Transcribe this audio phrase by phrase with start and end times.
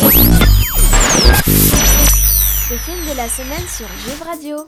[0.00, 0.10] Le
[2.76, 4.58] film de la semaine sur Juve Radio.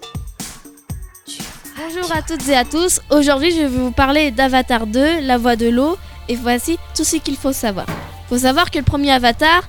[1.77, 3.01] Bonjour à toutes et à tous.
[3.11, 5.97] Aujourd'hui, je vais vous parler d'Avatar 2, La Voix de l'eau.
[6.29, 7.87] Et voici tout ce qu'il faut savoir.
[7.89, 9.63] Il faut savoir que le premier Avatar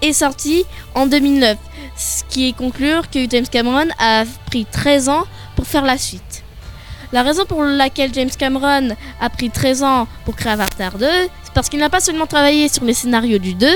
[0.00, 0.64] est sorti
[0.94, 1.58] en 2009,
[1.96, 5.24] ce qui est conclure que James Cameron a pris 13 ans
[5.56, 6.44] pour faire la suite.
[7.12, 8.90] La raison pour laquelle James Cameron
[9.20, 11.06] a pris 13 ans pour créer Avatar 2,
[11.42, 13.66] c'est parce qu'il n'a pas seulement travaillé sur les scénarios du 2,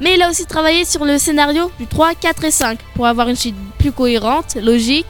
[0.00, 3.28] mais il a aussi travaillé sur le scénario du 3, 4 et 5 pour avoir
[3.28, 5.06] une suite plus cohérente, logique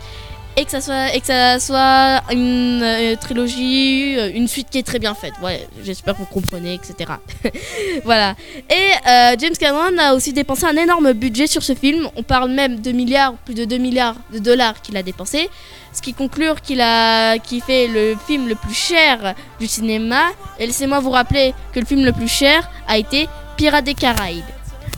[0.57, 4.79] et que ça soit, et que ça soit une euh, trilogie, euh, une suite qui
[4.79, 5.35] est très bien faite.
[5.43, 7.13] Ouais, j'espère que vous comprenez, etc.
[8.05, 8.37] voilà.
[8.71, 12.09] Et euh, James Cameron a aussi dépensé un énorme budget sur ce film.
[12.17, 15.49] On parle même de milliards, plus de 2 milliards de dollars qu'il a dépensé.
[15.93, 20.23] Ce qui conclut qu'il a, qui fait le film le plus cher du cinéma.
[20.59, 24.45] Et laissez-moi vous rappeler que le film le plus cher a été Pirates des Caraïbes.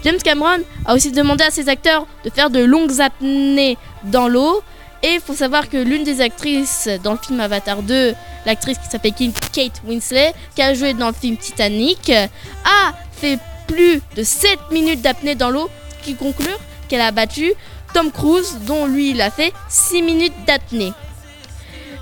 [0.07, 4.63] James Cameron a aussi demandé à ses acteurs de faire de longues apnées dans l'eau.
[5.03, 8.15] Et il faut savoir que l'une des actrices dans le film Avatar 2,
[8.47, 9.15] l'actrice qui s'appelle
[9.53, 15.03] Kate Winslet, qui a joué dans le film Titanic, a fait plus de 7 minutes
[15.03, 15.69] d'apnée dans l'eau,
[16.05, 16.55] qui conclut
[16.89, 17.53] qu'elle a battu
[17.93, 20.93] Tom Cruise, dont lui il a fait 6 minutes d'apnée.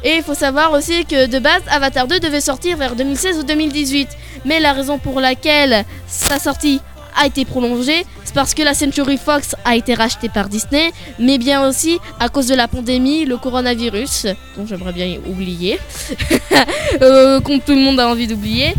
[0.03, 3.43] Et il faut savoir aussi que de base, Avatar 2 devait sortir vers 2016 ou
[3.45, 4.09] 2018.
[4.45, 6.83] Mais la raison pour laquelle sa sortie
[7.17, 11.39] a été prolongée, c'est parce que la Century Fox a été rachetée par Disney, mais
[11.39, 14.27] bien aussi à cause de la pandémie, le coronavirus,
[14.57, 15.79] dont j'aimerais bien oublier,
[17.03, 18.75] euh, comme tout le monde a envie d'oublier.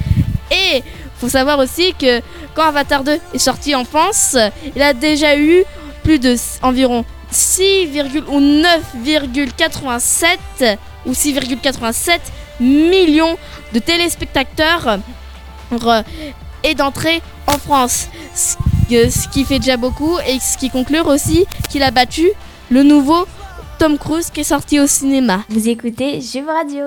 [0.52, 0.84] Et
[1.18, 2.22] faut savoir aussi que
[2.54, 4.38] quand Avatar 2 est sorti en France,
[4.76, 5.64] il a déjà eu
[6.04, 7.90] plus de environ 6,
[8.30, 12.20] ou 9,87 ou 6,87
[12.60, 13.38] millions
[13.74, 15.00] de téléspectateurs
[16.64, 18.08] et d'entrée en France.
[18.90, 22.30] Ce qui fait déjà beaucoup et ce qui conclut aussi qu'il a battu
[22.70, 23.26] le nouveau
[23.80, 25.44] Tom Cruise qui est sorti au cinéma.
[25.50, 26.86] Vous écoutez Juve Radio.